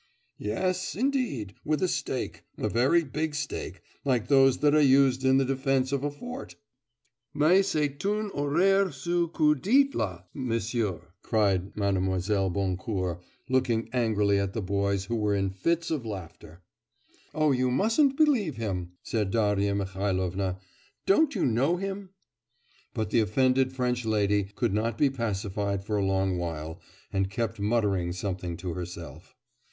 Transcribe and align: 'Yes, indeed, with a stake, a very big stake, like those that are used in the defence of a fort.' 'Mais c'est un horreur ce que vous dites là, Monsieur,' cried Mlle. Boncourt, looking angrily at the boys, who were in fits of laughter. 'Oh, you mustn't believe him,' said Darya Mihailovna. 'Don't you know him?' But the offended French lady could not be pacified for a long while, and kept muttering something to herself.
'Yes, 0.39 0.95
indeed, 0.95 1.53
with 1.63 1.83
a 1.83 1.87
stake, 1.87 2.41
a 2.57 2.67
very 2.67 3.03
big 3.03 3.35
stake, 3.35 3.83
like 4.03 4.29
those 4.29 4.57
that 4.57 4.73
are 4.73 4.81
used 4.81 5.23
in 5.23 5.37
the 5.37 5.45
defence 5.45 5.91
of 5.91 6.03
a 6.03 6.09
fort.' 6.09 6.55
'Mais 7.35 7.67
c'est 7.67 8.03
un 8.07 8.31
horreur 8.33 8.91
ce 8.91 9.27
que 9.31 9.31
vous 9.37 9.53
dites 9.53 9.93
là, 9.93 10.23
Monsieur,' 10.33 11.13
cried 11.21 11.77
Mlle. 11.77 12.49
Boncourt, 12.49 13.21
looking 13.47 13.89
angrily 13.93 14.39
at 14.39 14.53
the 14.53 14.61
boys, 14.63 15.05
who 15.05 15.15
were 15.15 15.35
in 15.35 15.51
fits 15.51 15.91
of 15.91 16.03
laughter. 16.03 16.63
'Oh, 17.35 17.51
you 17.51 17.69
mustn't 17.69 18.17
believe 18.17 18.55
him,' 18.55 18.93
said 19.03 19.29
Darya 19.29 19.75
Mihailovna. 19.75 20.57
'Don't 21.05 21.35
you 21.35 21.45
know 21.45 21.75
him?' 21.77 22.09
But 22.95 23.11
the 23.11 23.19
offended 23.19 23.71
French 23.71 24.03
lady 24.03 24.45
could 24.55 24.73
not 24.73 24.97
be 24.97 25.11
pacified 25.11 25.83
for 25.83 25.95
a 25.95 26.03
long 26.05 26.39
while, 26.39 26.81
and 27.13 27.29
kept 27.29 27.59
muttering 27.59 28.13
something 28.13 28.57
to 28.57 28.73
herself. 28.73 29.35